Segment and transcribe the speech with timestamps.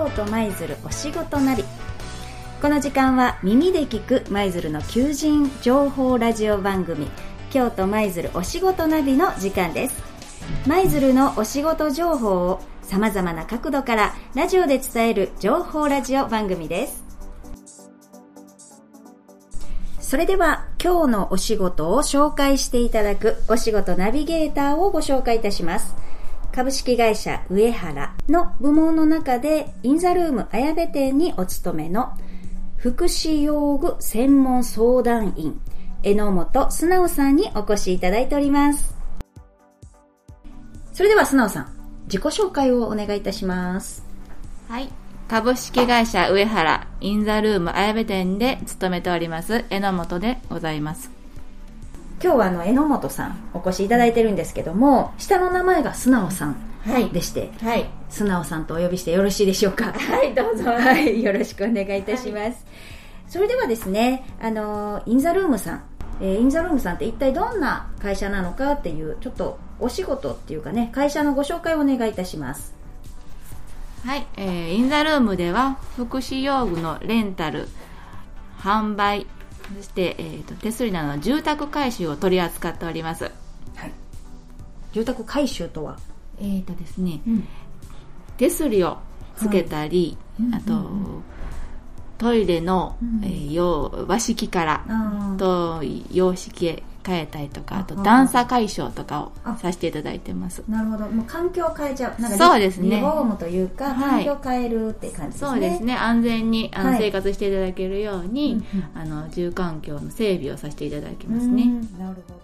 [0.00, 1.62] 京都舞鶴お仕事ナビ
[2.62, 7.06] この時間は耳で聞く舞鶴の求人情報ラジオ番組
[7.50, 10.02] 京都舞鶴お仕事ナビの時間です。
[10.66, 17.04] 舞鶴のお仕事情報をさまざまな角度からラジオで伝える情報ラジオ番組です。
[20.00, 25.94] それでは今日のお仕事を紹介していただくお仕事ナビゲーターをご紹介いたします。
[26.52, 32.12] 株式会社上原の部門の中でインザルーム綾部店にお勤めの
[32.76, 35.60] 福祉用具専門相談員
[36.02, 38.94] 榎本素直さんにお越しいただいております。
[40.92, 41.68] それでは素直さん
[42.04, 44.04] 自己紹介をお願いいたします。
[44.68, 44.88] はい。
[45.28, 51.19] 株式会社上原インザルーム綾部店で勤めております榎本でございます。
[52.22, 56.56] 今日はあの榎本さんお越しいただいてるんですけども下の名前が素直さん
[56.86, 57.10] はい。
[57.10, 57.90] でして、はい。
[58.08, 59.92] 素直さんとお呼びしてよろしいでしょうか？
[59.92, 60.70] はいどうぞ。
[60.70, 62.64] はいよろしくお願いいたします、
[63.28, 65.84] それではですねあのインザルームさん、
[66.22, 72.74] えーインザルームさんって一体どんな会社なのかっていうちょっとお仕事っていうかね会社のご紹介をお願いいたします。
[74.06, 77.68] はい、えー、インザルームでは福祉用具のレンタル
[78.58, 79.26] 販売
[79.76, 83.24] そして、えー、と手すりなどの住宅改修を取り扱っております。
[83.76, 83.92] はい。
[84.92, 85.98] 住宅改修とは、
[86.38, 87.48] えーとですねうん。
[88.36, 88.98] 手すりを
[89.36, 90.82] つけたり、うんあと、うんう
[91.18, 91.22] ん。
[92.18, 93.24] トイレの、うん。
[93.24, 100.62] えー用和式からと洋式へ変えたりとかあとあ段差解消とかをあさせていただいてます。
[100.68, 101.08] なるほど。
[101.08, 102.20] もう環境を変えちゃう。
[102.22, 102.90] なんかリそうですね。
[102.90, 104.24] リフォームというかはい。
[104.24, 105.96] 環境を変えるって感じですね、そうですね。
[105.96, 106.98] 安全にあの、はい。
[107.00, 111.64] 生活していただけるように、うんあの住環境の整備をさせていただきうんますね、
[111.98, 112.34] なるほ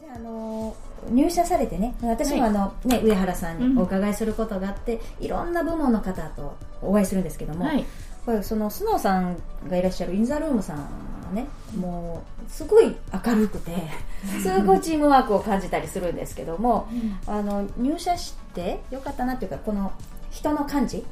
[0.00, 0.06] ど。
[0.06, 0.74] であの
[1.10, 2.50] 入社されてね私もはい。
[2.50, 7.84] あの、ね、上原さんにお伺いすることがあって、いろんな部門の方とお会いするんですけども、はい。
[8.24, 9.36] これそのスノーさん
[9.68, 10.86] がいらっしゃるインザルームさんは
[11.32, 11.46] ね
[11.78, 12.94] もうすごい
[13.24, 13.72] 明るくて
[14.42, 16.86] すごいチームワークを感じたりするんですけども
[17.26, 19.90] あの入社してよかったなっていうかこの
[20.30, 21.04] 人の感じ？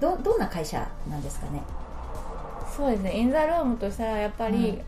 [0.00, 1.60] どどんな会社なんですかね？
[2.76, 3.16] そうですね。
[3.18, 4.78] インザルームとしたらやっぱはいり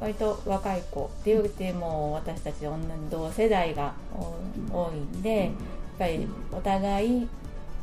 [0.00, 2.76] 割と若い子って言っても私たち同
[3.10, 4.34] 同世代が多
[4.88, 5.52] 多いんでやっ
[5.98, 7.28] ぱりお互い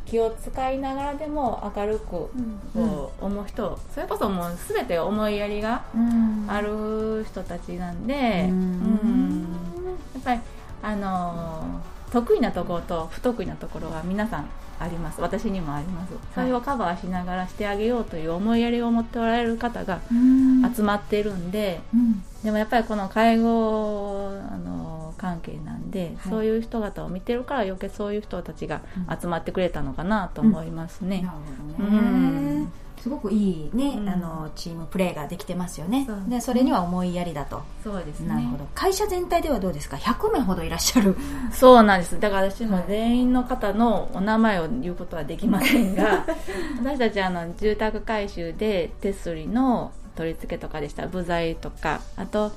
[0.06, 2.30] 気を使いながらでも明るくこ
[2.76, 2.80] う
[3.26, 6.46] 思う人それこそもう全て思いやりがうん。
[6.48, 8.58] ある人たちなんで、うん。
[9.04, 9.48] うん。
[10.14, 10.42] やっぱり
[10.82, 14.48] あのー得意なところと不得意なところは皆さん
[14.80, 15.20] あります。
[15.20, 16.14] 私にもあります。
[16.36, 20.74] それをカバーしながらしてあげようという思いやりを持っておられる方がうん。
[20.76, 22.24] 集まってるんで、うん。
[22.44, 24.83] でもやっぱりこの介護あの
[25.24, 26.30] 関係なんで、はい。
[26.30, 28.82] そういう人方を見てるから余計そういう人たちが
[29.22, 31.26] 集まってくれたのかなと思いますね、
[33.00, 34.10] すごくいいね、うん。
[34.10, 36.04] あのチームプレーができてますよね。
[36.06, 36.18] そう。
[36.28, 38.28] でそれには思いやりだと、そうですね。
[38.28, 38.68] なるほど。
[38.76, 41.16] 会社全体ではどうですか？100名ほどいらっしゃる。
[41.54, 42.20] そうなんです。
[42.20, 46.26] だから私も全員の方のお名前を言うことはできませんが
[46.84, 51.04] 私たちあの住宅改修で手すりの取り付けとかでした。
[51.04, 52.02] ら部材とか。
[52.18, 52.52] あと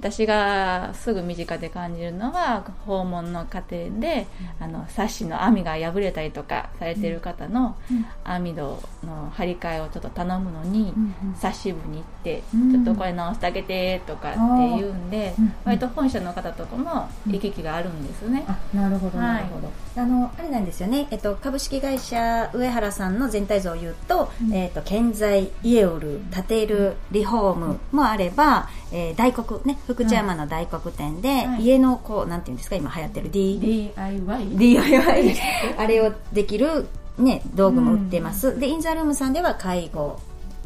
[0.00, 4.26] 私がすぐ身近で感じるのは訪問の過程で、
[4.58, 7.76] あのサッシの網が破れたりとかされてる方の
[8.24, 10.94] 網戸の張り替えをちょっと頼むのに、
[11.38, 12.72] サッシ部に行って、うん。
[12.72, 19.26] ちょっとこれ直してあげてとかって言うんで、うん割と本社の方とかも行き来があるんですね、あなるほどはい。
[19.34, 19.70] なるほど、
[20.02, 31.62] あのあれなんですよね、えっと、株式会社上原さんの全体像を言うと,、えっと建材家を売る建てるリフォームもあれば、えー大黒ね福知山の大黒店で、はい。
[31.62, 35.36] 家のこうなんていうんですか今流行ってる D DIY DIY
[35.78, 36.86] あれをできる、
[37.18, 40.18] ね、道具も売ってます、でインザルームさんでは介護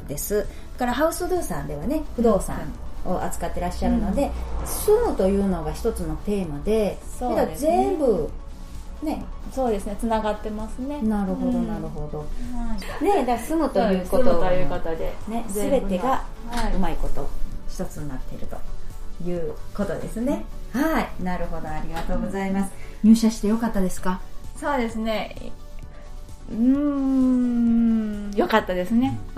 [0.08, 0.46] です。
[0.78, 2.56] からハウスドゥさんではね不動産
[3.06, 4.30] を扱ってらっしゃるので、
[4.64, 7.70] 住むというのが一つのテーマでそうですね。
[7.70, 8.30] 全部
[9.02, 9.24] ね。
[9.52, 9.96] そうですね。
[10.00, 11.00] つながってますね。
[11.02, 11.68] なるほどうん。
[11.68, 12.24] なるほど、は
[13.00, 13.04] い。
[13.04, 14.32] ねだ住むということです。
[14.32, 15.12] 住むということで。
[15.28, 16.74] ね全てがはい。
[16.74, 17.28] うまいこと
[17.68, 18.56] 一つになっていると
[19.22, 21.22] いうことですね、はい。
[21.22, 21.68] なるほど。
[21.68, 22.72] ありがとうございます、
[23.02, 24.20] 入社してよかったですか？
[24.56, 25.34] そうですね。
[26.50, 28.30] うーん。
[28.34, 29.18] よかったですね。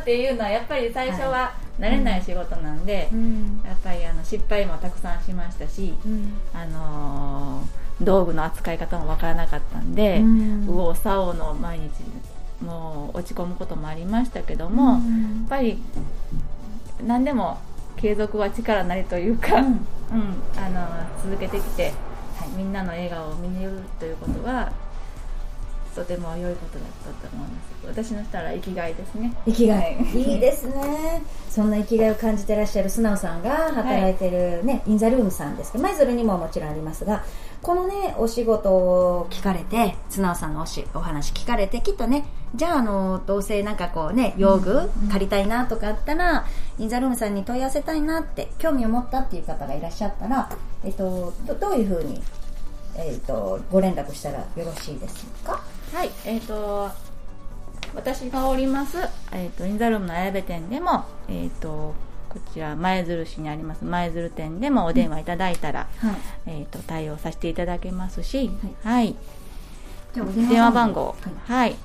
[0.00, 3.60] っていうのはやっぱり最初は慣れない仕事なんで、ん。
[3.64, 5.94] やっぱりあの失敗もたくさんしましたし、
[6.54, 10.60] あのー道具の扱い方もわからなかったんで、うん。
[10.60, 11.90] 右往左往の毎日
[12.64, 15.00] もう落ち込むこともありましたけども、やっ
[15.48, 15.82] ぱり
[17.04, 17.58] 何でも
[18.00, 19.64] 継続は力なりというか、うん。
[19.64, 19.78] うん
[20.56, 20.88] あの
[21.22, 21.92] 続けてきて、
[22.38, 24.72] はい、みんなの笑顔を見れるということは
[25.94, 26.88] とても良いことだっ
[27.20, 29.32] たと思います私のしたら生きがいですね。
[29.46, 29.96] 生きがい。
[30.14, 31.22] いいですね。
[31.50, 37.24] そんな生きがいを感じてらっしゃる素直さんが働いてるね、インザルームさんですけど舞鶴にももちろんありますが
[37.62, 42.24] このねお仕事を聞かれて素直さんのおしお話聞かれてきっとね
[42.54, 46.46] じゃああのどうせなんかこうね用具借りたいなとかあったら、
[46.78, 50.48] インザルームさんに問い合わせたいなって興味を持ったっていう方がいらっしゃったら、
[50.84, 52.22] えっと、どどういうふうに、
[52.96, 55.60] えっと、ご連絡したらよろしいですか？
[55.92, 56.88] はいえっ、と
[57.94, 58.98] 私がおります、
[59.32, 61.94] えー、とインザルームの綾部店でも、えー、と
[62.28, 66.16] こちら舞鶴市にあります舞鶴店でもお電話いただいたら、はい。
[66.46, 68.50] えー、と対応させていただけますし、
[68.82, 69.16] はい。
[70.12, 71.76] じゃあお電話番号、はい、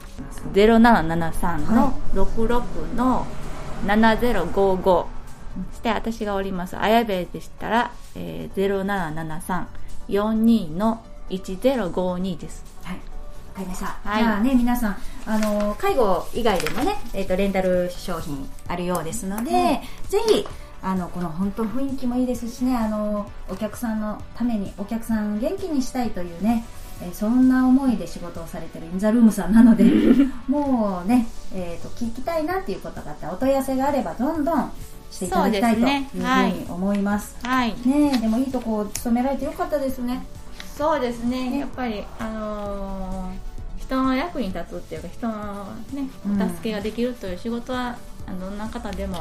[0.54, 3.26] 0773の66の
[3.86, 5.08] 7055そ
[5.76, 9.68] して私がおります綾部でしたら、えー、
[10.08, 12.66] 077342の1052です。
[12.84, 13.02] はい、わ
[13.54, 13.86] かりました。
[14.04, 19.52] はいじゃあね、皆さん、あの、介護以外でもね、えっ、と、レンタル商品あるようですので、
[20.10, 20.46] ぜひ、
[20.82, 26.66] あの、この本当雰囲気もいいですしね、あの、お客さんのために、お客さんを元気にしたいというね、
[27.02, 29.84] えーそんな思いで仕事をされてるインザルームさんなので、
[30.48, 34.72] もうね、えっ、と、聞きたいなっていうことがあったら、お問い合わせがあれば、どんどん
[35.14, 37.36] していただきたいというふうに思います。
[37.44, 40.26] はいねえでもいいとこ勤められてよかったですね。
[40.78, 41.50] そうですね。
[41.50, 41.60] ね。
[41.60, 43.54] やっぱりあのー
[43.84, 46.42] 人の役に立つっていうか人のねうん。
[46.42, 49.18] お助けができるという仕事は、あのどんな方でも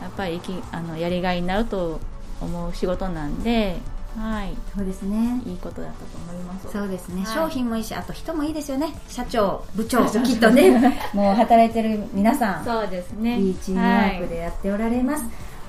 [0.00, 1.98] やっぱり生きあのやりがいになると
[2.40, 3.78] 思う仕事なんで
[4.16, 4.56] はい。
[4.74, 5.42] そうですね。
[5.46, 6.70] いいことだったと思います。
[6.72, 7.34] そうですね、はい。
[7.34, 8.94] 商品もいいしあと人もいいですよね。
[9.08, 10.98] 社長部長 きっとね。
[11.12, 12.64] もう働いてる皆さん。
[12.64, 13.38] そうですね。
[13.38, 15.24] いいチームワークでやっておられます、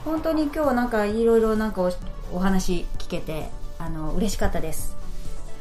[0.06, 1.92] 本当に今日はなんかいろいろなんかお
[2.34, 3.50] お話聞けて
[3.88, 4.98] あの嬉しかったです。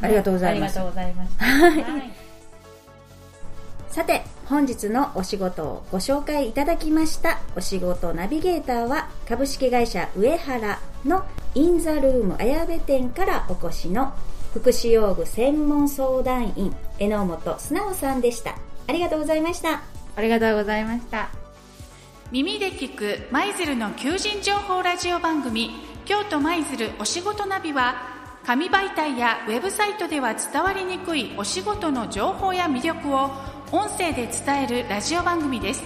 [0.03, 0.81] ありがとうございます。
[0.81, 1.45] ありがとうございました。
[1.45, 2.13] はい。
[3.89, 7.39] さて本日のお仕事をご紹介いただきました。
[7.57, 11.25] お仕事ナビゲーターは株式会社上原の
[11.55, 14.13] インザルーム綾部店からお越しの
[14.53, 18.57] 福祉用具専門相談員榎本素直さんでした。
[18.89, 19.83] ありがとうございました。
[20.17, 21.29] ありがとうございました。
[22.33, 25.71] 耳で聞く舞鶴の求人情報ラジオ番組
[26.07, 28.16] 京都舞鶴お仕事ナビは
[28.47, 33.33] 紙媒体やウェブサイトでは伝わりにくいお仕事の情報や魅力を
[33.73, 35.83] 音声で伝えるラジオ番組です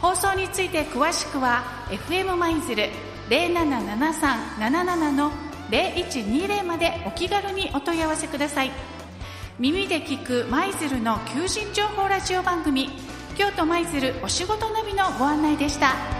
[0.00, 2.88] 放送について詳しくは FM 舞鶴
[3.28, 5.30] 077377の
[5.68, 8.70] 0120までお気軽にお問い合わせください
[9.58, 12.88] 耳で聞く舞鶴の求人情報ラジオ番組
[13.36, 16.17] 京都舞鶴お仕事ナビのご案内でした。